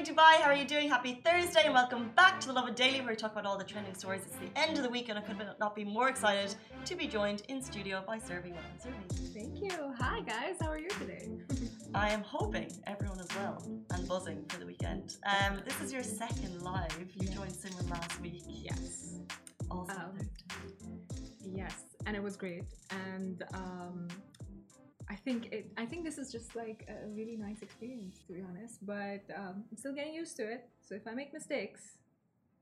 Morning, 0.00 0.16
Dubai. 0.16 0.40
How 0.40 0.48
are 0.48 0.54
you 0.54 0.64
doing? 0.64 0.88
Happy 0.88 1.20
Thursday 1.22 1.64
and 1.66 1.74
welcome 1.74 2.10
back 2.16 2.40
to 2.40 2.46
the 2.46 2.54
Lovin 2.54 2.72
Daily 2.72 3.00
where 3.00 3.10
we 3.10 3.16
talk 3.16 3.32
about 3.32 3.44
all 3.44 3.58
the 3.58 3.64
trending 3.64 3.94
stories. 3.94 4.22
It's 4.24 4.36
the 4.36 4.58
end 4.58 4.78
of 4.78 4.82
the 4.82 4.88
week 4.88 5.10
and 5.10 5.18
I 5.18 5.20
could 5.20 5.36
not 5.58 5.76
be 5.76 5.84
more 5.84 6.08
excited 6.08 6.54
to 6.86 6.94
be 6.94 7.06
joined 7.06 7.42
in 7.48 7.60
studio 7.60 8.02
by 8.06 8.16
Survi. 8.16 8.54
Welcome, 8.54 8.78
Survi. 8.82 9.34
Thank 9.34 9.60
you. 9.60 9.92
Hi, 9.98 10.22
guys. 10.22 10.56
How 10.62 10.68
are 10.68 10.78
you 10.78 10.88
today? 10.88 11.28
I 11.94 12.08
am 12.08 12.22
hoping 12.22 12.72
everyone 12.86 13.20
is 13.20 13.28
well 13.36 13.62
and 13.92 14.08
buzzing 14.08 14.42
for 14.48 14.58
the 14.58 14.64
weekend. 14.64 15.16
Um, 15.26 15.60
this 15.66 15.78
is 15.82 15.92
your 15.92 16.02
second 16.02 16.62
live. 16.62 16.96
You 17.14 17.28
joined 17.28 17.52
Simran 17.52 17.90
last 17.90 18.18
week. 18.22 18.44
Yes. 18.48 19.18
Also 19.70 19.92
um, 19.92 20.18
Yes, 21.44 21.74
and 22.06 22.16
it 22.16 22.22
was 22.22 22.38
great. 22.38 22.64
And 22.90 23.42
um, 23.52 24.08
think 25.32 25.52
it. 25.52 25.72
I 25.76 25.86
think 25.86 26.04
this 26.04 26.18
is 26.18 26.32
just 26.32 26.56
like 26.56 26.88
a 26.88 27.08
really 27.08 27.36
nice 27.36 27.62
experience, 27.62 28.18
to 28.26 28.32
be 28.32 28.42
honest. 28.48 28.84
But 28.84 29.22
um, 29.36 29.64
I'm 29.70 29.76
still 29.76 29.94
getting 29.94 30.14
used 30.14 30.36
to 30.36 30.42
it. 30.42 30.68
So 30.80 30.94
if 30.94 31.06
I 31.06 31.14
make 31.14 31.32
mistakes, 31.32 31.82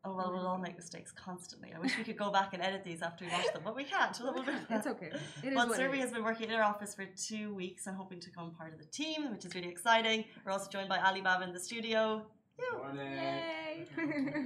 Oh 0.05 0.15
well, 0.15 0.33
we'll 0.33 0.47
all 0.47 0.59
make 0.59 0.77
mistakes 0.77 1.11
constantly. 1.13 1.73
I 1.75 1.81
wish 1.81 1.99
we 1.99 2.05
could 2.05 2.17
go 2.17 2.31
back 2.31 2.55
and 2.55 2.63
edit 2.63 2.85
these 2.85 3.03
after 3.03 3.25
we 3.25 3.33
watch 3.33 3.53
them, 3.53 3.63
but 3.65 3.75
we 3.75 3.83
can't. 3.83 4.17
Bit. 4.47 4.55
It's 4.71 4.87
okay. 4.87 5.11
It 5.43 5.55
well, 5.55 5.69
Survi 5.69 5.99
has 5.99 6.13
been 6.13 6.23
working 6.23 6.49
in 6.51 6.55
our 6.55 6.63
office 6.63 6.95
for 6.95 7.05
two 7.05 7.53
weeks 7.53 7.89
and 7.89 7.97
hoping 7.97 8.21
to 8.21 8.29
become 8.31 8.53
part 8.53 8.73
of 8.73 8.79
the 8.79 8.85
team, 8.87 9.33
which 9.33 9.45
is 9.45 9.57
really 9.57 9.69
exciting. 9.69 10.25
We're 10.45 10.53
also 10.53 10.71
joined 10.71 10.89
by 10.89 10.99
Ali 11.01 11.21
Baba 11.21 11.45
in 11.45 11.53
the 11.53 11.59
studio. 11.59 12.25
Yay! 12.95 13.87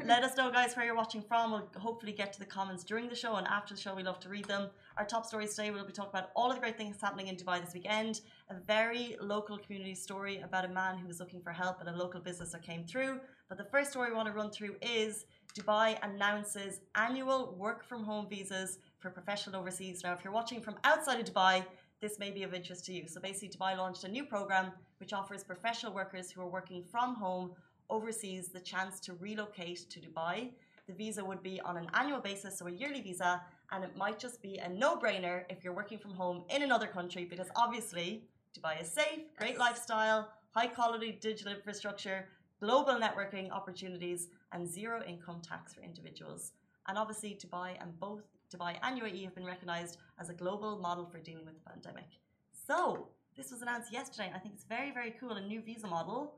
Let 0.05 0.23
us 0.23 0.37
know, 0.37 0.51
guys, 0.51 0.77
where 0.77 0.85
you're 0.85 0.95
watching 0.95 1.23
from. 1.23 1.53
We'll 1.53 1.69
hopefully 1.77 2.13
get 2.13 2.33
to 2.35 2.39
the 2.39 2.45
comments 2.45 2.85
during 2.85 3.09
the 3.09 3.15
show 3.15 3.37
and 3.37 3.47
after 3.47 3.75
the 3.75 3.81
show. 3.81 3.95
We 3.95 4.03
love 4.03 4.21
to 4.21 4.29
read 4.29 4.47
them. 4.47 4.69
Our 4.97 5.07
top 5.07 5.25
stories 5.25 5.55
today, 5.55 5.71
we'll 5.71 5.87
be 5.87 5.93
talking 5.93 6.11
about 6.11 6.31
all 6.37 6.51
of 6.51 6.57
the 6.57 6.61
great 6.61 6.77
things 6.77 6.97
happening 7.01 7.29
in 7.29 7.37
Dubai 7.37 7.65
this 7.65 7.73
weekend. 7.73 8.21
A 8.51 8.55
very 8.67 9.17
local 9.21 9.59
community 9.59 9.95
story 9.95 10.39
about 10.39 10.65
a 10.65 10.69
man 10.69 10.99
who 10.99 11.07
was 11.07 11.21
looking 11.21 11.41
for 11.41 11.51
help 11.51 11.81
at 11.81 11.89
a 11.89 11.97
local 11.97 12.21
business 12.21 12.53
that 12.53 12.63
came 12.63 12.85
through. 12.85 13.21
But 13.49 13.59
the 13.59 13.65
first 13.65 13.91
story 13.93 14.11
we 14.11 14.17
want 14.17 14.29
to 14.29 14.35
run 14.35 14.51
through 14.51 14.77
is 14.83 15.25
Dubai 15.59 15.99
announces 16.03 16.81
annual 16.95 17.55
work 17.59 17.85
from 17.85 18.05
home 18.05 18.27
visas 18.29 18.79
for 18.99 19.11
professional 19.11 19.61
overseas. 19.61 20.03
Now, 20.05 20.13
if 20.13 20.25
you're 20.25 20.33
watching 20.33 20.61
from 20.61 20.77
outside 20.85 21.21
of 21.21 21.27
Dubai, 21.33 21.65
this 22.01 22.19
may 22.19 22.31
be 22.31 22.43
of 22.43 22.53
interest 22.53 22.85
to 22.87 22.93
you. 22.93 23.07
So 23.09 23.21
basically, 23.21 23.51
Dubai 23.57 23.77
launched 23.77 24.05
a 24.05 24.09
new 24.09 24.25
program 24.25 24.73
which 24.99 25.13
offers 25.13 25.45
professional 25.45 25.93
workers 25.93 26.31
who 26.31 26.41
are 26.41 26.49
working 26.49 26.83
from 26.91 27.15
home 27.15 27.53
overseas 27.93 28.49
the 28.49 28.65
chance 28.73 28.99
to 29.01 29.13
relocate 29.27 29.81
to 29.91 30.01
Dubai. 30.01 30.37
The 30.89 30.95
visa 30.95 31.23
would 31.25 31.43
be 31.43 31.61
on 31.61 31.77
an 31.77 31.89
annual 32.01 32.21
basis, 32.21 32.59
so 32.59 32.67
a 32.67 32.73
yearly 32.81 33.03
visa, 33.03 33.33
and 33.71 33.85
it 33.85 33.95
might 33.97 34.19
just 34.19 34.43
be 34.43 34.55
a 34.59 34.69
no 34.69 34.91
brainer 35.03 35.45
if 35.51 35.59
you're 35.63 35.81
working 35.83 35.99
from 35.99 36.15
home 36.23 36.39
in 36.55 36.63
another 36.63 36.89
country 36.99 37.25
because 37.33 37.49
obviously 37.55 38.09
Dubai 38.57 38.81
is 38.83 38.91
safe, 39.01 39.23
great 39.39 39.59
lifestyle, 39.59 40.21
high 40.57 40.71
quality 40.79 41.11
digital 41.29 41.53
infrastructure, 41.53 42.29
global 42.61 42.97
networking 43.07 43.51
opportunities, 43.51 44.29
and 44.53 44.69
zero 44.79 45.03
income 45.13 45.41
tax 45.51 45.75
for 45.75 45.83
individuals. 45.83 46.53
And 46.89 46.99
obviously, 46.99 47.39
Dubai 47.43 47.71
and 47.81 47.99
both 48.01 48.25
Dubai 48.53 48.73
and 48.83 49.01
UAE 49.01 49.25
have 49.25 49.35
been 49.35 49.51
recognized 49.55 49.99
as 50.21 50.29
a 50.31 50.35
global 50.43 50.79
model 50.79 51.07
for 51.13 51.19
dealing 51.19 51.47
with 51.47 51.57
the 51.59 51.71
pandemic. 51.71 52.11
So, 52.69 53.09
this 53.37 53.51
was 53.51 53.63
announced 53.63 53.93
yesterday. 53.93 54.31
I 54.35 54.39
think 54.39 54.55
it's 54.55 54.65
very, 54.65 54.91
very 54.91 55.13
cool. 55.19 55.33
A 55.33 55.41
new 55.41 55.63
visa 55.63 55.87
model 55.87 56.35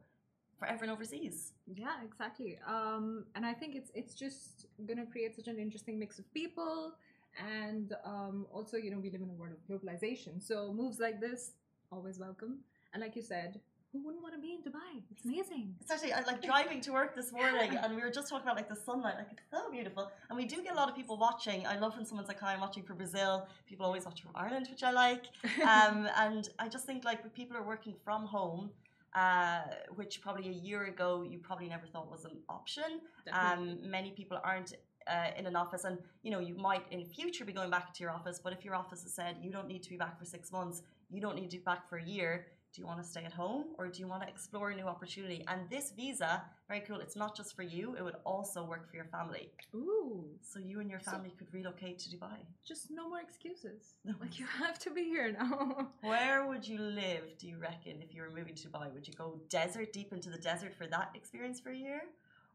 for 0.58 0.66
everyone 0.66 0.94
overseas. 0.96 1.52
Yeah, 1.66 1.96
exactly. 2.04 2.58
Um, 2.66 3.24
and 3.34 3.44
I 3.44 3.52
think 3.52 3.74
it's 3.74 3.90
it's 3.94 4.14
just 4.14 4.66
gonna 4.86 5.06
create 5.06 5.34
such 5.36 5.48
an 5.48 5.58
interesting 5.58 5.98
mix 5.98 6.18
of 6.18 6.32
people, 6.32 6.92
and 7.38 7.94
um, 8.04 8.46
also 8.52 8.76
you 8.76 8.90
know 8.90 8.98
we 8.98 9.10
live 9.10 9.22
in 9.22 9.30
a 9.30 9.34
world 9.34 9.54
of 9.56 9.62
globalization, 9.68 10.42
so 10.42 10.72
moves 10.72 10.98
like 10.98 11.20
this 11.20 11.52
always 11.92 12.18
welcome. 12.18 12.58
And 12.92 13.02
like 13.02 13.16
you 13.16 13.22
said, 13.22 13.60
who 13.94 14.04
wouldn't 14.04 14.22
want 14.24 14.34
to 14.34 14.40
be 14.40 14.52
in 14.54 14.60
Dubai? 14.68 15.02
It's 15.12 15.24
amazing. 15.24 15.74
Especially 15.80 16.10
actually 16.12 16.32
like 16.32 16.42
driving 16.42 16.80
to 16.80 16.92
work 16.92 17.14
this 17.14 17.30
morning, 17.32 17.76
and 17.82 17.94
we 17.94 18.02
were 18.02 18.10
just 18.10 18.28
talking 18.28 18.44
about 18.46 18.56
like 18.56 18.68
the 18.68 18.74
sunlight. 18.74 19.14
Like 19.16 19.28
it's 19.30 19.42
so 19.52 19.70
beautiful, 19.70 20.10
and 20.28 20.36
we 20.36 20.46
do 20.46 20.56
get 20.62 20.72
a 20.72 20.76
lot 20.76 20.88
of 20.90 20.96
people 20.96 21.16
watching. 21.16 21.64
I 21.64 21.78
love 21.78 21.96
when 21.96 22.04
someone's 22.04 22.26
like, 22.26 22.40
"Hi, 22.40 22.54
I'm 22.54 22.60
watching 22.60 22.82
for 22.82 22.94
Brazil." 22.94 23.46
People 23.68 23.86
always 23.86 24.04
watch 24.04 24.20
from 24.22 24.32
Ireland, 24.34 24.66
which 24.70 24.82
I 24.82 24.90
like. 24.90 25.24
Um, 25.74 26.08
and 26.24 26.48
I 26.58 26.68
just 26.68 26.84
think 26.84 27.04
like 27.04 27.22
when 27.22 27.30
people 27.30 27.56
are 27.56 27.66
working 27.74 27.94
from 28.04 28.26
home. 28.26 28.70
Uh, 29.14 29.62
which 29.94 30.20
probably 30.20 30.48
a 30.48 30.52
year 30.52 30.86
ago 30.86 31.22
you 31.22 31.38
probably 31.38 31.68
never 31.68 31.86
thought 31.86 32.10
was 32.10 32.24
an 32.24 32.36
option. 32.48 33.00
Um, 33.32 33.78
many 33.88 34.10
people 34.10 34.40
aren't 34.42 34.74
uh, 35.06 35.28
in 35.36 35.46
an 35.46 35.54
office, 35.54 35.84
and 35.84 35.98
you 36.22 36.30
know 36.32 36.40
you 36.40 36.56
might 36.56 36.82
in 36.90 37.04
future 37.04 37.44
be 37.44 37.52
going 37.52 37.70
back 37.70 37.94
to 37.94 38.02
your 38.02 38.10
office. 38.10 38.40
But 38.42 38.52
if 38.52 38.64
your 38.64 38.74
office 38.74 39.02
has 39.04 39.12
said 39.12 39.36
you 39.40 39.52
don't 39.52 39.68
need 39.68 39.82
to 39.84 39.90
be 39.90 39.96
back 39.96 40.18
for 40.18 40.24
six 40.24 40.50
months, 40.50 40.82
you 41.10 41.20
don't 41.20 41.36
need 41.36 41.50
to 41.50 41.58
be 41.58 41.62
back 41.62 41.88
for 41.88 41.98
a 41.98 42.04
year, 42.04 42.46
do 42.74 42.82
you 42.82 42.88
want 42.88 43.00
to 43.00 43.08
stay 43.08 43.24
at 43.24 43.32
home 43.32 43.66
or 43.78 43.86
do 43.86 44.00
you 44.00 44.08
want 44.08 44.22
to 44.22 44.28
explore 44.28 44.70
a 44.70 44.74
new 44.74 44.86
opportunity? 44.86 45.44
And 45.46 45.60
this 45.70 45.92
visa, 45.92 46.42
very 46.66 46.80
cool. 46.80 46.98
It's 46.98 47.14
not 47.14 47.36
just 47.36 47.54
for 47.54 47.62
you; 47.62 47.94
it 47.96 48.02
would 48.02 48.16
also 48.24 48.64
work 48.64 48.90
for 48.90 48.96
your 48.96 49.04
family. 49.04 49.52
Ooh! 49.76 50.24
So 50.42 50.58
you 50.58 50.80
and 50.80 50.90
your 50.90 50.98
family 50.98 51.30
so, 51.30 51.36
could 51.38 51.54
relocate 51.54 52.00
to 52.00 52.08
Dubai. 52.16 52.38
Just 52.64 52.90
no 52.90 53.08
more 53.08 53.20
excuses. 53.20 53.82
like 54.20 54.40
you 54.40 54.46
have 54.46 54.80
to 54.80 54.90
be 54.90 55.04
here 55.04 55.30
now. 55.32 55.88
Where 56.00 56.46
would 56.48 56.66
you 56.66 56.80
live? 56.80 57.38
Do 57.38 57.46
you 57.46 57.58
reckon 57.58 58.02
if 58.02 58.12
you 58.12 58.22
were 58.22 58.30
moving 58.30 58.56
to 58.56 58.68
Dubai? 58.68 58.92
Would 58.92 59.06
you 59.06 59.14
go 59.14 59.40
desert 59.48 59.92
deep 59.92 60.12
into 60.12 60.28
the 60.28 60.38
desert 60.38 60.74
for 60.74 60.88
that 60.88 61.10
experience 61.14 61.60
for 61.60 61.70
a 61.70 61.76
year, 61.76 62.02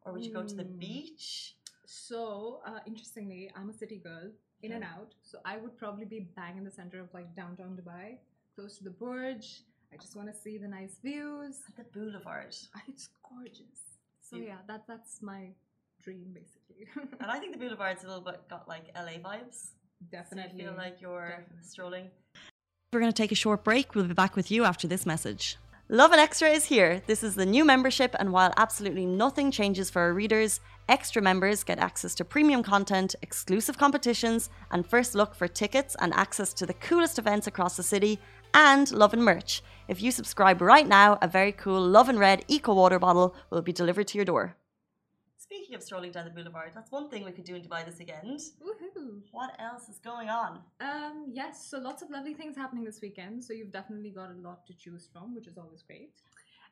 or 0.03 0.12
would 0.12 0.25
you 0.25 0.34
go 0.34 0.44
to 0.44 0.56
the 0.56 0.63
hmm. 0.63 0.79
beach? 0.79 1.56
So 1.85 2.59
uh, 2.66 2.79
interestingly, 2.85 3.52
I'm 3.56 3.69
a 3.69 3.74
city 3.74 4.00
girl, 4.03 4.31
in 4.63 4.74
and 4.74 4.84
out. 4.84 5.13
So 5.24 5.40
I 5.46 5.56
would 5.56 5.78
probably 5.78 6.06
be 6.06 6.28
bang 6.35 6.58
in 6.58 6.66
the 6.66 6.75
center 6.79 7.00
of 7.00 7.08
like 7.13 7.34
downtown 7.38 7.79
Dubai, 7.81 8.18
close 8.53 8.78
to 8.79 8.84
the 8.84 8.90
Burj 8.90 9.63
I 9.94 9.98
just 9.98 10.16
want 10.16 10.28
to 10.34 10.40
see 10.40 10.58
the 10.58 10.68
nice 10.68 10.98
views. 11.04 11.58
The 11.78 11.86
boulevard. 11.94 12.56
Ah, 12.76 12.82
it's 12.88 13.10
gorgeous. 13.28 13.82
So 14.22 14.38
yeah, 14.38 14.58
that 14.68 14.84
that's 14.88 15.22
my 15.22 15.50
dream 16.04 16.34
basically. 16.34 16.88
and 17.20 17.32
I 17.32 17.40
think 17.40 17.54
the 17.54 17.60
boulevard's 17.60 18.04
a 18.04 18.08
little 18.08 18.24
bit 18.24 18.48
got 18.50 18.68
like 18.68 18.86
LA 18.96 19.18
vibes. 19.24 19.72
Definitely. 20.12 20.52
So 20.52 20.58
you 20.58 20.70
feel 20.70 20.78
like 20.78 21.02
you're 21.02 21.30
Definitely. 21.30 21.64
strolling. 21.64 22.06
We're 22.94 23.02
going 23.02 23.12
to 23.12 23.22
take 23.22 23.32
a 23.32 23.36
short 23.36 23.64
break. 23.64 23.96
We'll 23.96 24.06
be 24.08 24.14
back 24.14 24.36
with 24.36 24.50
you 24.50 24.64
after 24.64 24.88
this 24.88 25.06
message. 25.06 25.58
Lovin 25.92 26.20
Extra 26.20 26.50
is 26.50 26.66
here. 26.66 27.02
This 27.08 27.24
is 27.24 27.34
the 27.34 27.48
new 27.48 27.66
membership, 27.66 28.16
and 28.20 28.32
while 28.32 28.54
absolutely 28.58 29.08
nothing 29.08 29.50
changes 29.50 29.90
for 29.90 30.04
our 30.04 30.14
readers, 30.14 30.60
extra 30.88 31.20
members 31.20 31.64
get 31.64 31.80
access 31.80 32.14
to 32.16 32.24
premium 32.24 32.62
content, 32.62 33.16
exclusive 33.24 33.80
competitions, 33.80 34.52
and 34.70 34.86
first 34.86 35.16
look 35.16 35.34
for 35.34 35.48
tickets 35.48 35.96
and 36.00 36.14
access 36.14 36.54
to 36.54 36.68
the 36.68 36.76
coolest 36.76 37.18
events 37.18 37.48
across 37.48 37.76
the 37.76 37.82
city, 37.82 38.20
and 38.54 38.92
Lovin 38.92 39.22
merch. 39.22 39.62
If 39.88 40.02
you 40.02 40.12
subscribe 40.12 40.62
right 40.62 40.88
now, 40.88 41.18
a 41.22 41.28
very 41.28 41.52
cool 41.52 41.82
Lovin 41.82 42.20
Red 42.20 42.46
Eco 42.48 42.74
Water 42.74 43.00
bottle 43.00 43.36
will 43.50 43.62
be 43.62 43.74
delivered 43.74 44.08
to 44.10 44.18
your 44.18 44.26
door. 44.26 44.56
Speaking 45.38 45.74
of 45.74 45.82
strolling 45.82 46.12
down 46.12 46.26
the 46.26 46.32
boulevard, 46.32 46.72
that's 46.76 46.92
one 46.92 47.09
thing 47.09 47.24
we 47.26 47.32
could 47.32 47.44
do 47.44 47.56
in 47.56 47.64
Dubai 47.64 47.84
this 47.84 47.98
weekend. 47.98 48.40
Woohoo! 48.64 49.22
What 49.32 49.56
else 49.59 49.90
is 49.90 49.98
going 49.98 50.30
on? 50.30 50.59
Um, 50.80 51.26
yes, 51.32 51.66
so 51.66 51.80
lots 51.80 52.04
of 52.04 52.12
lovely 52.12 52.36
things 52.36 52.56
happening 52.56 52.84
this 52.84 53.00
weekend. 53.02 53.44
So 53.44 53.54
you've 53.54 53.72
definitely 53.72 54.12
got 54.12 54.30
a 54.30 54.48
lot 54.48 54.68
to 54.68 54.74
choose 54.74 55.09
from, 55.12 55.34
which 55.34 55.48
is 55.48 55.58
always 55.58 55.82
great. 55.82 56.14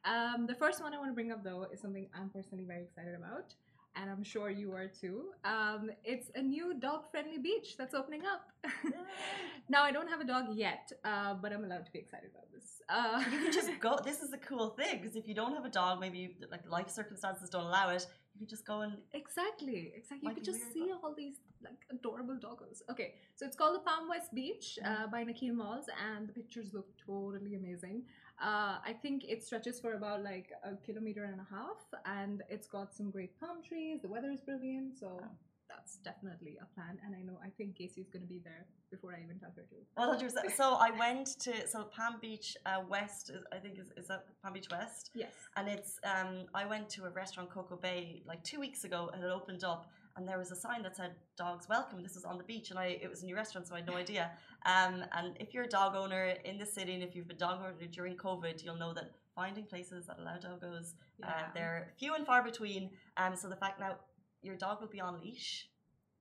Um, 0.06 0.46
the 0.46 0.54
first 0.54 0.82
one 0.82 0.94
I 0.94 0.98
want 0.98 1.10
to 1.10 1.16
bring 1.16 1.32
up 1.32 1.44
though 1.44 1.66
is 1.74 1.82
something 1.82 2.08
I'm 2.14 2.30
personally 2.30 2.66
very 2.66 2.84
excited 2.84 3.16
about 3.16 3.56
and 4.00 4.10
I'm 4.10 4.24
sure 4.24 4.50
you 4.50 4.74
are 4.74 4.88
too. 4.88 5.26
Um, 5.44 5.90
it's 6.04 6.30
a 6.36 6.42
new 6.42 6.76
dog 6.80 7.10
friendly 7.10 7.38
beach 7.38 7.76
that's 7.78 7.94
opening 7.94 8.22
up. 8.26 8.50
now, 9.70 9.84
I 9.84 9.92
don't 9.92 10.10
have 10.10 10.22
a 10.22 10.26
dog 10.26 10.46
yet, 10.54 10.92
uh, 11.04 11.34
but 11.36 11.52
I'm 11.52 11.64
allowed 11.64 11.86
to 11.86 11.92
be 11.92 12.00
excited 12.00 12.30
about 12.32 12.52
this. 12.54 12.82
Uh, 12.90 13.24
you 13.32 13.40
can 13.44 13.52
just 13.52 13.70
go. 13.80 13.98
This 14.04 14.22
is 14.22 14.34
a 14.34 14.38
cool 14.38 14.70
thing 14.70 15.00
because 15.02 15.16
if 15.16 15.28
you 15.28 15.34
don't 15.34 15.54
have 15.54 15.66
a 15.66 15.70
dog, 15.70 16.00
maybe 16.00 16.38
like 16.52 16.70
life 16.70 16.90
circumstances 16.90 17.50
don't 17.50 17.66
allow 17.66 17.90
it, 17.90 18.06
you 18.34 18.40
can 18.40 18.48
just 18.48 18.66
go 18.66 18.82
and. 18.82 18.94
Exactly, 19.14 19.94
exactly. 19.96 20.30
You 20.30 20.36
can 20.36 20.44
just 20.44 20.72
see 20.74 20.92
all 21.04 21.14
these 21.16 21.38
like 21.64 21.82
adorable 21.92 22.36
doggos. 22.36 22.82
Okay, 22.90 23.16
so 23.36 23.46
it's 23.46 23.56
called 23.56 23.76
the 23.76 23.80
Palm 23.80 24.08
West 24.08 24.34
Beach 24.34 24.78
uh, 24.84 24.90
mm-hmm. 24.90 25.12
by 25.12 25.24
Nakheel 25.24 25.56
Malls, 25.56 25.86
and 26.08 26.30
the 26.30 26.34
pictures 26.34 26.74
look 26.74 26.88
totally 27.04 27.56
amazing. 27.56 28.04
Uh, 28.42 28.78
I 28.86 28.94
think 29.02 29.24
it 29.28 29.44
stretches 29.44 29.80
for 29.80 29.94
about 29.94 30.24
like 30.24 30.52
a 30.64 30.76
kilometer 30.86 31.24
and 31.24 31.40
a 31.40 31.48
half, 31.50 31.86
and 32.06 32.44
it's 32.50 32.68
got 32.68 32.94
some 32.94 33.10
great 33.10 33.40
palm 33.40 33.64
trees. 33.68 34.02
The 34.02 34.10
weather 34.10 34.30
is 34.32 34.42
brilliant, 34.42 35.00
so 35.00 35.20
oh. 35.24 35.28
that's 35.68 35.98
definitely 35.98 36.58
a 36.62 36.66
plan. 36.76 37.00
And 37.04 37.16
I 37.16 37.24
know 37.24 37.40
I 37.44 37.50
think 37.50 37.76
Casey's 37.76 38.10
going 38.10 38.22
to 38.22 38.28
be 38.28 38.40
there 38.44 38.68
before 38.92 39.14
I 39.14 39.24
even 39.24 39.40
tell 39.40 39.52
her 39.56 39.64
to. 39.64 40.52
So 40.56 40.78
I 40.80 40.92
went 41.00 41.40
to 41.42 41.68
so 41.68 41.86
Palm 41.86 42.18
Beach 42.22 42.56
uh, 42.68 42.82
West. 42.88 43.32
I 43.52 43.58
think 43.58 43.80
is 43.80 43.92
is 43.98 44.08
that 44.08 44.26
Palm 44.44 44.54
Beach 44.54 44.68
West? 44.72 45.10
Yes. 45.16 45.34
And 45.56 45.68
it's 45.68 46.00
um 46.04 46.46
I 46.54 46.66
went 46.66 46.90
to 46.92 47.06
a 47.06 47.10
restaurant 47.10 47.50
Coco 47.50 47.76
Bay 47.76 48.22
like 48.28 48.44
two 48.44 48.60
weeks 48.60 48.84
ago. 48.84 49.10
And 49.14 49.24
it 49.24 49.32
opened 49.32 49.64
up, 49.64 49.90
and 50.18 50.28
there 50.28 50.38
was 50.38 50.52
a 50.52 50.56
sign 50.56 50.82
that 50.84 50.96
said 50.98 51.12
"Dogs 51.38 51.70
Welcome." 51.70 52.02
This 52.04 52.16
was 52.16 52.26
on 52.26 52.38
the 52.38 52.44
beach, 52.44 52.72
and 52.72 52.80
I 52.80 52.88
it 53.02 53.10
was 53.10 53.24
a 53.24 53.26
new 53.26 53.36
restaurant, 53.36 53.68
so 53.68 53.76
I 53.76 53.78
had 53.80 53.88
no 53.88 53.96
idea. 53.96 54.32
Um, 54.66 55.06
and 55.14 55.38
if 55.40 55.54
you're 55.54 55.64
a 55.66 55.70
dog 55.70 55.96
owner 55.96 56.24
in 56.44 56.58
the 56.58 56.66
city, 56.66 56.94
and 56.96 57.04
if 57.04 57.16
you've 57.16 57.28
been 57.28 57.38
dog 57.38 57.60
owner 57.62 57.74
during 57.92 58.18
COVID, 58.18 58.64
you'll 58.64 58.76
know 58.84 58.94
that 58.94 59.12
finding 59.36 59.66
places 59.66 60.08
that 60.08 60.18
allow 60.20 60.38
doggos. 60.38 60.94
Uh, 61.24 61.28
Yeah. 61.28 61.48
they're 61.54 61.94
few 61.98 62.16
and 62.16 62.26
far 62.26 62.44
between. 62.44 62.90
Um, 63.18 63.36
so 63.36 63.48
the 63.48 63.56
fact 63.56 63.80
now 63.80 63.98
your 64.42 64.56
dog 64.56 64.82
will 64.82 64.88
be 64.90 65.00
on 65.02 65.20
leash, 65.22 65.70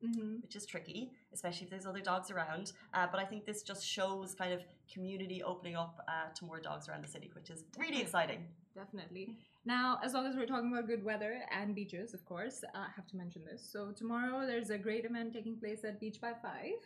Mhm. 0.04 0.42
which 0.42 0.54
is 0.56 0.66
tricky, 0.66 1.10
especially 1.32 1.64
if 1.64 1.70
there's 1.70 1.86
other 1.86 2.00
dogs 2.00 2.30
around. 2.30 2.72
Uh, 2.92 3.06
but 3.10 3.18
I 3.18 3.24
think 3.24 3.44
this 3.46 3.62
just 3.62 3.84
shows 3.84 4.34
kind 4.34 4.52
of 4.52 4.62
community 4.92 5.42
opening 5.42 5.74
up 5.74 5.98
uh, 6.06 6.28
to 6.34 6.44
more 6.44 6.60
dogs 6.60 6.88
around 6.88 7.02
the 7.02 7.08
city, 7.08 7.30
which 7.34 7.50
is 7.50 7.64
really 7.78 8.00
exciting. 8.02 8.46
Definitely. 8.74 9.38
Now, 9.64 9.98
as 10.04 10.12
long 10.12 10.26
as 10.26 10.36
we're 10.36 10.46
talking 10.46 10.70
about 10.70 10.86
good 10.86 11.02
weather 11.02 11.40
and 11.50 11.74
beaches, 11.74 12.12
of 12.14 12.24
course, 12.26 12.62
uh, 12.74 12.78
I 12.78 12.90
have 12.94 13.06
to 13.08 13.16
mention 13.16 13.42
this. 13.44 13.62
So, 13.72 13.90
tomorrow 13.90 14.46
there's 14.46 14.70
a 14.70 14.78
great 14.78 15.04
event 15.06 15.32
taking 15.32 15.56
place 15.58 15.82
at 15.84 15.98
Beach 15.98 16.20
by 16.20 16.34
Five. 16.34 16.78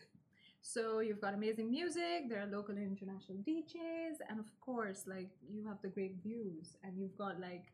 So, 0.63 1.01
you've 1.01 1.21
got 1.21 1.35
amazing 1.35 1.71
music, 1.71 2.29
there 2.29 2.41
are 2.43 2.47
local 2.47 2.77
and 2.77 2.87
international 2.87 3.39
DJs, 3.39 4.17
and 4.29 4.39
of 4.39 4.49
course, 4.61 5.07
like, 5.07 5.31
you 5.49 5.65
have 5.67 5.83
the 5.83 5.89
great 5.89 6.17
views, 6.23 6.77
and 6.85 6.97
you've 6.99 7.17
got 7.19 7.41
like 7.41 7.73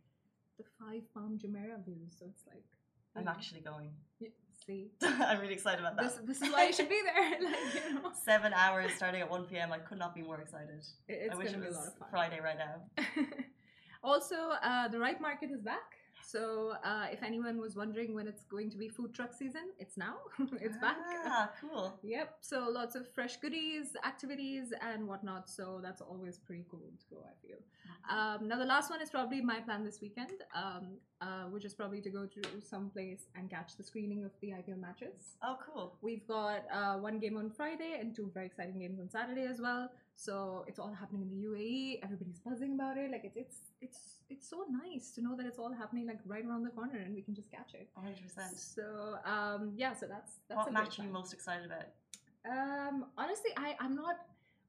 the 0.56 0.65
five 0.79 1.03
Palm 1.12 1.39
Jumeirah 1.39 1.85
views. 1.85 2.17
So, 2.19 2.27
it's 2.27 2.47
like, 2.47 2.65
I'm 3.17 3.29
actually 3.29 3.61
going. 3.61 3.91
you- 4.21 4.31
see, 4.67 4.91
I'm 5.03 5.41
really 5.41 5.55
excited 5.55 5.81
about 5.81 5.97
that. 5.97 6.05
this, 6.27 6.39
this 6.41 6.43
is 6.43 6.53
why 6.53 6.67
you 6.67 6.73
should 6.73 6.89
be 6.89 7.01
there. 7.05 7.31
like, 7.51 7.75
you 7.75 7.95
know, 8.03 8.11
Seven 8.25 8.53
hours 8.53 8.91
starting 8.97 9.21
at 9.21 9.31
1 9.31 9.45
p.m. 9.45 9.73
I 9.73 9.79
could 9.79 9.99
not 9.99 10.15
be 10.15 10.23
more 10.23 10.41
excited. 10.41 10.81
It- 11.09 11.19
it's 11.23 11.35
I 11.35 11.37
wish 11.39 11.49
going 11.53 11.61
to 11.61 11.67
it 11.67 11.71
be 11.71 11.75
a 11.75 11.77
was 11.77 11.77
lot 11.79 11.87
of 11.87 11.99
fun. 11.99 12.09
Friday 12.11 12.41
right 12.43 12.59
now. 12.59 13.25
also, 14.03 14.37
uh, 14.63 14.89
the 14.89 14.99
Ripe 14.99 15.21
Market 15.21 15.51
is 15.51 15.61
back. 15.61 15.95
So, 16.26 16.75
uh, 16.82 17.06
if 17.12 17.23
anyone 17.23 17.61
was 17.61 17.76
wondering 17.76 18.12
when 18.12 18.26
it's 18.26 18.43
going 18.43 18.69
to 18.70 18.76
be 18.76 18.88
food 18.88 19.14
truck 19.14 19.32
season, 19.32 19.67
it's 19.78 19.96
now. 19.96 20.17
it's 20.61 20.76
back. 20.78 20.96
Ah, 21.25 21.50
cool. 21.61 22.00
Yep. 22.02 22.38
So, 22.40 22.67
lots 22.69 22.96
of 22.96 23.06
fresh 23.14 23.37
goodies, 23.37 23.94
activities, 24.05 24.73
and 24.81 25.06
whatnot. 25.06 25.49
So, 25.49 25.78
that's 25.81 26.00
always 26.00 26.37
pretty 26.37 26.64
cool 26.69 26.81
to 26.99 27.14
go, 27.14 27.23
I 27.23 27.46
feel. 27.46 27.58
Um, 28.11 28.49
now, 28.49 28.58
the 28.58 28.64
last 28.64 28.90
one 28.90 29.00
is 29.00 29.08
probably 29.08 29.40
my 29.40 29.61
plan 29.61 29.84
this 29.84 30.00
weekend, 30.00 30.43
um, 30.52 30.96
uh, 31.20 31.44
which 31.44 31.64
is 31.64 31.75
probably 31.75 32.00
to 32.00 32.11
go 32.11 32.26
to 32.26 32.43
some 32.61 32.90
place 32.90 33.26
and 33.37 33.49
catch 33.49 33.76
the 33.76 33.84
screening 33.84 34.25
of 34.25 34.32
the 34.40 34.49
IPL 34.49 34.81
matches. 34.81 35.37
Oh, 35.44 35.56
cool. 35.64 35.94
We've 36.02 36.26
got 36.26 36.64
uh, 36.72 36.94
one 36.94 37.20
game 37.20 37.37
on 37.37 37.50
Friday 37.50 37.99
and 38.00 38.17
two 38.17 38.32
very 38.34 38.46
exciting 38.46 38.81
games 38.81 38.99
on 38.99 39.08
Saturday 39.08 39.46
as 39.46 39.61
well. 39.61 39.90
So 40.17 40.64
it's 40.67 40.79
all 40.79 40.94
happening 40.94 41.22
in 41.22 41.31
the 41.31 41.46
UAE. 41.46 42.00
Everybody's 42.02 42.40
buzzing 42.40 42.75
about 42.75 42.96
it. 42.96 43.11
Like 43.11 43.25
it's 43.25 43.37
it's 43.37 43.58
it's 43.81 44.17
it's 44.31 44.49
so 44.49 44.64
nice 44.69 45.11
to 45.12 45.22
know 45.22 45.37
that 45.37 45.46
it's 45.46 45.58
all 45.58 45.72
happening 45.72 46.06
like 46.06 46.16
right 46.27 46.45
around 46.45 46.65
the 46.65 46.71
corner 46.71 46.99
and 46.99 47.15
we 47.15 47.23
can 47.23 47.35
just 47.35 47.51
catch 47.51 47.75
it. 47.75 47.89
100%. 47.99 48.57
So 48.57 49.19
um, 49.25 49.73
yeah, 49.77 49.95
so 49.95 50.07
that's 50.07 50.33
that's 50.49 50.59
what 50.59 50.73
match 50.73 50.99
are 50.99 51.05
you 51.05 51.11
most 51.11 51.33
excited 51.33 51.67
about? 51.67 51.89
Um, 52.51 53.07
honestly, 53.19 53.51
I 53.57 53.77
I'm 53.81 53.95
not. 53.95 54.17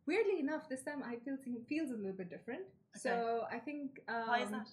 Weirdly 0.05 0.39
enough, 0.39 0.69
this 0.69 0.83
time 0.83 1.03
I 1.03 1.17
feel 1.17 1.35
feels 1.67 1.91
a 1.91 1.95
little 1.95 2.13
bit 2.13 2.29
different. 2.29 2.61
Okay. 2.95 3.09
So 3.09 3.43
I 3.51 3.59
think 3.59 3.99
um, 4.07 4.27
Why 4.27 4.41
is 4.43 4.49
that? 4.51 4.67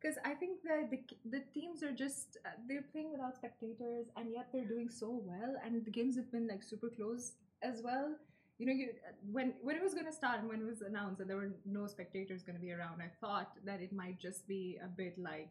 because 0.00 0.16
I 0.24 0.34
think 0.34 0.62
that 0.64 0.90
the 0.90 1.00
the 1.28 1.42
teams 1.52 1.82
are 1.82 1.92
just 1.92 2.38
uh, 2.46 2.50
they're 2.68 2.84
playing 2.92 3.12
without 3.12 3.36
spectators, 3.36 4.06
and 4.16 4.32
yet 4.32 4.48
they're 4.52 4.64
doing 4.64 4.88
so 4.88 5.20
well, 5.24 5.56
and 5.64 5.84
the 5.84 5.90
games 5.90 6.16
have 6.16 6.30
been 6.30 6.46
like 6.46 6.62
super 6.62 6.88
close 6.88 7.32
as 7.62 7.82
well. 7.82 8.14
You 8.58 8.66
know, 8.66 8.72
you, 8.72 8.88
when 9.30 9.54
when 9.62 9.76
it 9.76 9.82
was 9.82 9.94
going 9.94 10.06
to 10.06 10.12
start 10.12 10.40
and 10.40 10.48
when 10.48 10.60
it 10.60 10.66
was 10.66 10.82
announced 10.82 11.18
that 11.18 11.28
there 11.28 11.36
were 11.36 11.50
no 11.64 11.86
spectators 11.86 12.42
going 12.42 12.56
to 12.56 12.62
be 12.62 12.72
around, 12.72 13.00
I 13.00 13.10
thought 13.20 13.52
that 13.64 13.80
it 13.80 13.92
might 13.92 14.18
just 14.18 14.46
be 14.48 14.78
a 14.82 14.88
bit 14.88 15.18
like, 15.18 15.50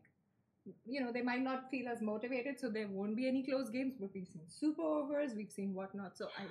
you 0.85 1.01
know, 1.01 1.11
they 1.11 1.21
might 1.21 1.41
not 1.41 1.69
feel 1.69 1.87
as 1.87 2.01
motivated, 2.01 2.59
so 2.59 2.69
there 2.69 2.87
won't 2.87 3.15
be 3.15 3.27
any 3.27 3.43
close 3.43 3.69
games. 3.69 3.93
But 3.99 4.09
we've 4.13 4.27
seen 4.27 4.43
super 4.47 4.81
overs, 4.81 5.33
we've 5.35 5.51
seen 5.51 5.73
whatnot. 5.73 6.17
So 6.17 6.27
I, 6.37 6.43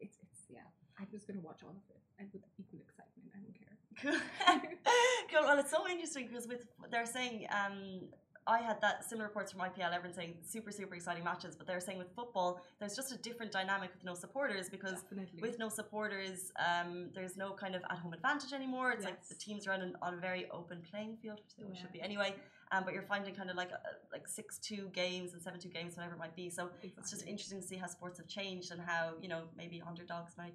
it's 0.00 0.18
it's 0.22 0.40
yeah, 0.48 0.68
I'm 0.98 1.08
just 1.10 1.26
gonna 1.26 1.40
watch 1.40 1.60
all 1.62 1.70
of 1.70 1.86
it 1.90 2.02
and 2.18 2.28
with 2.32 2.42
equal 2.58 2.80
excitement. 2.80 3.30
I 3.34 3.40
don't 3.40 3.56
care. 3.58 3.76
Cool. 4.00 4.70
cool. 5.30 5.42
Well, 5.48 5.58
it's 5.58 5.70
so 5.70 5.88
interesting 5.88 6.28
because 6.28 6.46
with 6.46 6.66
they're 6.90 7.06
saying 7.06 7.46
um, 7.50 8.08
I 8.48 8.60
had 8.62 8.80
that 8.80 9.04
similar 9.08 9.26
reports 9.28 9.52
from 9.52 9.60
IPL. 9.60 9.92
Everyone 9.94 10.14
saying 10.14 10.34
super 10.42 10.72
super 10.72 10.94
exciting 10.94 11.22
matches, 11.22 11.54
but 11.54 11.66
they're 11.66 11.80
saying 11.80 11.98
with 11.98 12.10
football 12.16 12.60
there's 12.80 12.96
just 12.96 13.12
a 13.12 13.18
different 13.18 13.52
dynamic 13.52 13.90
with 13.94 14.04
no 14.04 14.14
supporters 14.14 14.68
because 14.70 15.02
Definitely. 15.02 15.40
with 15.42 15.58
no 15.58 15.68
supporters 15.68 16.50
um, 16.68 17.10
there's 17.14 17.36
no 17.36 17.52
kind 17.52 17.74
of 17.74 17.82
at 17.90 17.98
home 17.98 18.14
advantage 18.14 18.52
anymore. 18.54 18.90
It's 18.92 19.04
like 19.04 19.20
the 19.28 19.34
teams 19.34 19.66
are 19.66 19.72
on, 19.72 19.82
an, 19.82 19.92
on 20.00 20.14
a 20.14 20.16
very 20.16 20.48
open 20.50 20.78
playing 20.90 21.18
field, 21.22 21.40
which 21.44 21.54
they 21.58 21.64
Yeah. 21.74 21.80
should 21.80 21.92
be 21.92 22.00
anyway. 22.00 22.34
Um, 22.72 22.84
but 22.84 22.92
you're 22.94 23.02
finding 23.14 23.34
kind 23.34 23.50
of 23.50 23.56
like 23.56 23.70
uh, 23.72 23.76
like 24.12 24.26
six 24.26 24.58
two 24.58 24.88
games 24.92 25.32
and 25.34 25.42
seven 25.42 25.60
two 25.60 25.68
games, 25.70 25.96
whatever 25.96 26.14
it 26.14 26.18
might 26.18 26.34
be. 26.36 26.48
So 26.50 26.70
it's 26.82 27.10
just 27.10 27.26
interesting 27.26 27.60
to 27.60 27.66
see 27.66 27.76
how 27.76 27.86
sports 27.86 28.18
have 28.18 28.28
changed 28.28 28.72
and 28.72 28.80
how 28.80 29.12
you 29.22 29.28
know 29.28 29.42
maybe 29.56 29.82
underdogs 29.86 30.32
might. 30.38 30.54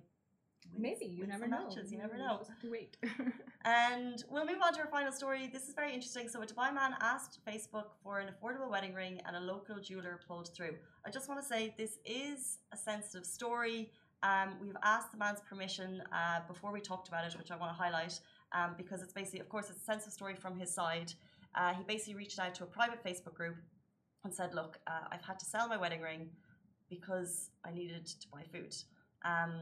win- 0.73 0.81
Maybe 0.81 1.05
you 1.05 1.27
never 1.27 1.47
know. 1.47 1.67
Matches. 1.67 1.91
You 1.91 1.97
never 1.99 2.17
know. 2.17 2.39
Just 2.39 2.51
wait. 2.71 2.97
And 3.65 4.24
we'll 4.30 4.45
move 4.45 4.62
on 4.62 4.74
to 4.74 4.81
our 4.81 4.88
final 4.88 5.12
story. 5.12 5.50
This 5.51 5.69
is 5.69 5.74
very 5.74 5.94
interesting. 5.94 6.27
So, 6.27 6.42
a 6.42 6.45
Dubai 6.45 6.74
man 6.74 6.95
asked 7.00 7.39
Facebook 7.48 7.92
for 8.04 8.19
an 8.19 8.27
affordable 8.27 8.69
wedding 8.69 8.94
ring, 8.94 9.21
and 9.25 9.38
a 9.38 9.39
local 9.39 9.80
jeweler 9.80 10.19
pulled 10.27 10.50
through. 10.54 10.75
I 11.06 11.10
just 11.10 11.30
want 11.30 11.42
to 11.42 11.48
say 11.48 11.74
this 11.77 11.98
is 12.06 12.60
a 12.74 12.77
sensitive 12.77 13.25
story. 13.25 13.89
Um, 14.21 14.56
we've 14.62 14.75
asked 14.83 15.12
the 15.12 15.18
man's 15.18 15.39
permission 15.50 16.04
uh, 16.12 16.39
before 16.45 16.71
we 16.74 16.81
talked 16.81 17.07
about 17.07 17.25
it, 17.25 17.38
which 17.38 17.51
I 17.51 17.56
want 17.56 17.71
to 17.71 17.81
highlight 17.81 18.19
um, 18.54 18.75
because 18.77 19.01
it's 19.01 19.13
basically, 19.13 19.39
of 19.39 19.50
course, 19.50 19.69
it's 19.69 19.81
a 19.81 19.86
sensitive 19.86 20.13
story 20.13 20.36
from 20.36 20.57
his 20.57 20.74
side. 20.74 21.13
Uh, 21.56 21.74
he 21.74 21.83
basically 21.83 22.15
reached 22.15 22.39
out 22.39 22.56
to 22.56 22.63
a 22.63 22.68
private 22.68 23.04
Facebook 23.04 23.33
group 23.33 23.56
and 24.25 24.33
said, 24.33 24.54
"Look, 24.54 24.80
uh, 24.88 25.07
I've 25.10 25.21
had 25.21 25.39
to 25.39 25.45
sell 25.45 25.69
my 25.69 25.77
wedding 25.77 26.01
ring 26.01 26.30
because 26.89 27.51
I 27.65 27.71
needed 27.71 28.06
to 28.07 28.27
buy 28.30 28.44
food." 28.51 28.75
Um, 29.24 29.54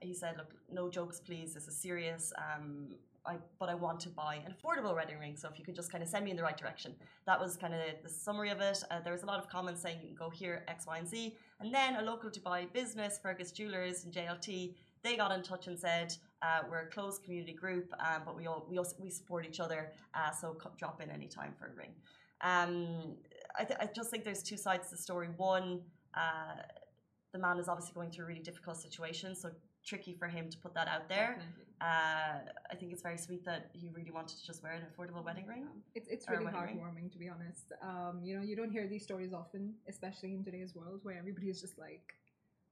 he 0.00 0.14
said, 0.14 0.36
"Look, 0.38 0.54
no 0.70 0.88
jokes, 0.88 1.20
please. 1.20 1.52
This 1.52 1.68
is 1.68 1.76
serious. 1.76 2.32
Um, 2.38 2.94
I, 3.24 3.36
but 3.60 3.68
I 3.68 3.74
want 3.74 4.00
to 4.00 4.08
buy 4.08 4.34
an 4.46 4.54
affordable 4.54 4.94
wedding 4.94 5.18
ring. 5.18 5.36
So 5.36 5.48
if 5.48 5.58
you 5.58 5.64
could 5.64 5.76
just 5.76 5.90
kind 5.92 6.02
of 6.02 6.08
send 6.08 6.24
me 6.24 6.30
in 6.30 6.36
the 6.36 6.42
right 6.42 6.56
direction." 6.56 6.94
That 7.26 7.38
was 7.40 7.56
kind 7.56 7.74
of 7.74 7.80
the 8.02 8.08
summary 8.08 8.50
of 8.50 8.60
it. 8.60 8.82
Uh, 8.90 9.00
there 9.00 9.12
was 9.12 9.22
a 9.22 9.26
lot 9.26 9.38
of 9.38 9.48
comments 9.48 9.80
saying 9.82 9.98
you 10.00 10.08
can 10.08 10.16
go 10.16 10.30
here 10.30 10.64
X, 10.68 10.86
Y, 10.86 10.98
and 10.98 11.08
Z, 11.08 11.36
and 11.60 11.72
then 11.72 11.96
a 11.96 12.02
local 12.02 12.30
Dubai 12.30 12.72
business, 12.72 13.20
Fergus 13.22 13.52
Jewelers 13.52 14.04
and 14.04 14.12
JLT, 14.12 14.74
they 15.02 15.16
got 15.16 15.32
in 15.32 15.42
touch 15.42 15.66
and 15.66 15.78
said. 15.78 16.14
Uh, 16.42 16.62
we're 16.68 16.80
a 16.80 16.86
closed 16.86 17.22
community 17.22 17.52
group, 17.52 17.92
um, 18.00 18.22
but 18.26 18.36
we 18.36 18.46
all 18.46 18.66
we 18.68 18.76
also, 18.76 18.96
we 18.98 19.10
support 19.10 19.46
each 19.46 19.60
other. 19.60 19.92
Uh, 20.12 20.32
so 20.32 20.56
drop 20.76 21.00
in 21.00 21.08
anytime 21.08 21.54
for 21.56 21.66
a 21.66 21.74
ring. 21.76 21.92
Um, 22.40 23.14
I, 23.56 23.66
I 23.84 23.88
just 23.94 24.10
think 24.10 24.24
there's 24.24 24.42
two 24.42 24.56
sides 24.56 24.88
to 24.88 24.96
the 24.96 25.02
story. 25.02 25.28
One, 25.36 25.82
uh, 26.14 26.62
the 27.32 27.38
man 27.38 27.58
is 27.58 27.68
obviously 27.68 27.94
going 27.94 28.10
through 28.10 28.24
a 28.24 28.28
really 28.28 28.42
difficult 28.42 28.76
situation, 28.76 29.36
so 29.36 29.50
tricky 29.84 30.14
for 30.14 30.28
him 30.28 30.48
to 30.50 30.58
put 30.58 30.74
that 30.74 30.88
out 30.88 31.08
there. 31.08 31.38
Uh, 31.80 32.38
I 32.70 32.74
think 32.78 32.92
it's 32.92 33.02
very 33.02 33.18
sweet 33.18 33.44
that 33.44 33.70
he 33.72 33.88
really 33.90 34.12
wanted 34.12 34.38
to 34.38 34.46
just 34.46 34.62
wear 34.62 34.72
an 34.72 34.82
affordable 34.90 35.24
wedding 35.24 35.46
ring. 35.46 35.66
It's 35.94 36.08
it's 36.08 36.24
Or 36.28 36.32
really 36.34 36.44
wedding 36.46 36.60
ring. 36.60 36.78
heartwarming 36.78 37.12
to 37.12 37.18
be 37.18 37.28
honest. 37.28 37.72
Um, 37.82 38.20
you 38.22 38.36
know, 38.36 38.42
you 38.42 38.54
don't 38.54 38.70
hear 38.70 38.86
these 38.86 39.02
stories 39.02 39.32
often, 39.32 39.74
especially 39.88 40.32
in 40.34 40.44
today's 40.44 40.74
world 40.76 41.00
where 41.02 41.18
everybody 41.18 41.48
is 41.50 41.60
just 41.60 41.78
like 41.78 42.14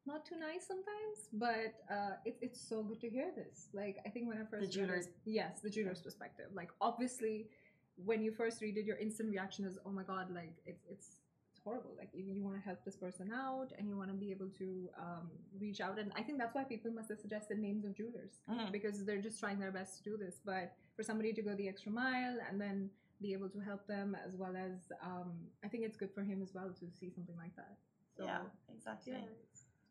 not 0.07 0.25
too 0.25 0.37
nice 0.39 0.67
sometimes. 0.67 1.19
But 1.33 1.75
uh, 1.93 2.13
it's 2.25 2.39
it's 2.41 2.61
so 2.61 2.83
good 2.85 3.01
to 3.01 3.11
hear 3.11 3.33
this. 3.35 3.69
Like 3.73 3.97
I 4.07 4.11
think 4.11 4.29
when 4.29 4.39
I 4.39 4.45
first 4.45 4.65
it- 4.65 4.71
jeweler's- 4.77 5.09
yes, 5.25 5.61
the 5.61 5.71
jeweler's 5.71 6.01
perspective. 6.01 6.47
Like 6.55 6.71
obviously, 6.81 7.49
when 7.97 8.23
you 8.23 8.31
first 8.31 8.63
read 8.63 8.77
it, 8.79 8.85
your 8.85 8.97
instant 8.99 9.29
reaction 9.31 9.65
is, 9.65 9.77
oh 9.85 9.91
my 9.91 10.05
god, 10.05 10.27
like 10.33 10.55
it's 10.67 10.85
it's 10.89 11.09
it's 11.19 11.30
horrible. 11.71 11.95
Like 11.99 12.09
you, 12.13 12.25
you 12.37 12.43
want 12.43 12.57
to 12.57 12.63
help 12.63 12.85
this 12.85 12.97
person 12.97 13.31
out 13.33 13.69
and 13.79 13.89
you 13.89 13.97
want 13.97 14.11
to 14.11 14.17
be 14.17 14.31
able 14.31 14.49
to 14.59 14.89
um, 14.99 15.27
reach 15.61 15.81
out. 15.81 15.99
And 15.99 16.13
I 16.17 16.23
think 16.23 16.39
that's 16.39 16.55
why 16.55 16.65
people 16.65 16.91
must 16.91 17.09
have 17.11 17.21
suggested 17.21 17.59
names 17.59 17.85
of 17.85 17.95
jewelers 17.95 18.35
Mhm. 18.51 18.73
because 18.73 19.05
they're 19.07 19.21
just 19.29 19.39
trying 19.41 19.59
their 19.59 19.73
best 19.73 19.99
to 19.99 20.03
do 20.11 20.17
this. 20.17 20.41
But 20.45 20.73
for 20.97 21.03
somebody 21.03 21.33
to 21.33 21.43
go 21.43 21.55
the 21.55 21.69
extra 21.69 21.93
mile 21.93 22.37
and 22.49 22.61
then 22.61 22.91
be 23.21 23.33
able 23.33 23.49
to 23.51 23.61
help 23.61 23.87
them 23.87 24.17
as 24.27 24.35
well 24.37 24.55
as 24.57 24.91
um, 25.03 25.31
I 25.65 25.69
think 25.69 25.85
it's 25.85 25.97
good 25.97 26.13
for 26.17 26.23
him 26.23 26.43
as 26.43 26.51
well 26.55 26.71
to 26.81 26.85
see 26.99 27.11
something 27.11 27.37
like 27.37 27.55
that. 27.57 27.75
So 28.17 28.25
yeah, 28.25 28.43
exactly. 28.75 29.13
yeah, 29.13 29.21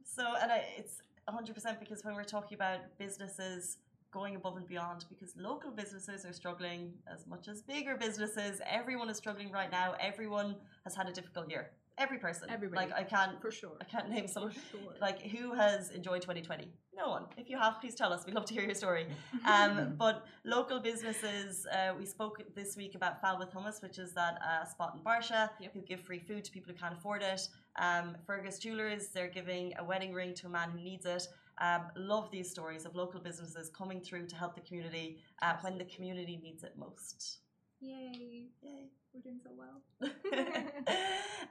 So, 0.03 0.23
and 0.41 0.51
I, 0.51 0.59
it's 0.77 0.95
100% 1.27 1.79
because 1.79 2.03
when 2.03 2.15
we're 2.15 2.23
talking 2.23 2.55
about 2.55 2.79
businesses 2.97 3.77
going 4.11 4.35
above 4.35 4.57
and 4.57 4.67
beyond, 4.67 5.05
because 5.09 5.33
local 5.37 5.71
businesses 5.71 6.25
are 6.25 6.33
struggling 6.33 6.93
as 7.11 7.27
much 7.27 7.47
as 7.47 7.61
bigger 7.61 7.95
businesses, 7.95 8.61
everyone 8.69 9.09
is 9.09 9.17
struggling 9.17 9.51
right 9.51 9.71
now. 9.71 9.93
Everyone 9.99 10.55
has 10.83 10.95
had 10.95 11.07
a 11.07 11.11
difficult 11.11 11.49
year. 11.49 11.71
Every 11.97 12.17
person. 12.17 12.49
Everybody. 12.49 12.87
Like, 12.87 12.97
I 12.97 13.03
can't, 13.03 13.41
for 13.41 13.51
sure. 13.51 13.73
I 13.81 13.83
can't 13.83 14.09
name 14.09 14.25
someone. 14.25 14.53
Sure. 14.53 14.79
Like, 15.01 15.21
who 15.21 15.53
has 15.53 15.89
enjoyed 15.89 16.21
2020? 16.21 16.69
No 16.95 17.09
one. 17.09 17.25
If 17.35 17.49
you 17.49 17.57
have, 17.57 17.81
please 17.81 17.93
tell 17.93 18.13
us. 18.13 18.25
We'd 18.25 18.35
love 18.35 18.45
to 18.45 18.53
hear 18.53 18.63
your 18.63 18.73
story. 18.73 19.05
Um, 19.45 19.95
but 19.97 20.25
local 20.45 20.79
businesses, 20.79 21.65
uh, 21.65 21.93
we 21.97 22.05
spoke 22.05 22.41
this 22.55 22.77
week 22.77 22.95
about 22.95 23.19
Foul 23.21 23.39
W 23.39 23.51
Hummus, 23.51 23.81
which 23.81 23.97
is 23.99 24.13
that 24.13 24.39
uh, 24.47 24.63
spot 24.65 24.93
in 24.95 25.01
Barsha 25.01 25.49
Yep. 25.59 25.73
who 25.73 25.81
give 25.81 25.99
free 26.01 26.19
food 26.19 26.43
to 26.45 26.51
people 26.51 26.71
who 26.71 26.79
can't 26.79 26.93
afford 26.93 27.21
it. 27.21 27.41
Um, 27.79 28.15
Fergus 28.25 28.59
Jewelers, 28.59 29.07
they're 29.13 29.29
giving 29.29 29.73
a 29.77 29.83
wedding 29.83 30.13
ring 30.13 30.33
to 30.35 30.47
a 30.47 30.49
man 30.49 30.69
who 30.71 30.79
needs 30.79 31.05
it. 31.05 31.27
Um, 31.59 31.87
love 31.95 32.31
these 32.31 32.49
stories 32.49 32.85
of 32.85 32.95
local 32.95 33.19
businesses 33.19 33.69
coming 33.69 34.01
through 34.01 34.27
to 34.27 34.35
help 34.35 34.55
the 34.55 34.61
community 34.61 35.19
uh, 35.41 35.55
when 35.61 35.77
the 35.77 35.85
community 35.85 36.39
needs 36.41 36.63
it 36.63 36.73
most. 36.77 37.39
Yay, 37.81 38.47
Yay. 38.61 38.89
we're 39.13 39.21
doing 39.21 39.39
so 39.43 39.49
well. 39.57 39.81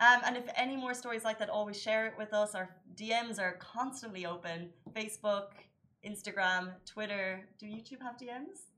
um, 0.01 0.21
and 0.27 0.37
if 0.37 0.45
any 0.57 0.77
more 0.77 0.95
stories 0.95 1.25
like 1.25 1.39
that, 1.39 1.49
always 1.49 1.81
share 1.81 2.07
it 2.07 2.15
with 2.19 2.35
us. 2.35 2.55
Our 2.55 2.69
DMs 2.95 3.39
are 3.39 3.53
constantly 3.59 4.27
open 4.27 4.71
Facebook, 4.93 5.49
Instagram, 6.07 6.73
Twitter. 6.87 7.49
Do 7.59 7.67
YouTube 7.67 8.03
have 8.03 8.17
DMs? 8.17 8.69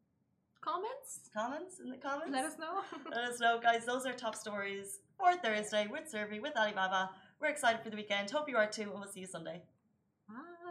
comments. 0.61 1.31
Comments 1.35 1.81
in 1.81 1.91
the 1.91 1.97
comments. 1.97 2.33
Let 2.33 2.45
us 2.45 2.59
know. 2.59 2.83
Let 3.11 3.25
us 3.25 3.41
know, 3.41 3.59
guys. 3.61 3.85
Those 3.87 4.07
are 4.07 4.13
top 4.13 4.35
stories 4.35 5.01
for 5.19 5.35
Thursday 5.37 5.87
with 5.91 6.13
Survi 6.13 6.41
with 6.41 6.57
Alibaba. 6.57 7.11
We're 7.41 7.49
excited 7.49 7.83
for 7.83 7.91
the 7.91 7.97
weekend. 7.97 8.31
Hope 8.31 8.49
you 8.49 8.57
are 8.57 8.67
too, 8.67 8.83
and 8.83 8.93
we'll 8.93 9.09
see 9.09 9.21
you 9.21 9.27
Sunday. 9.27 9.63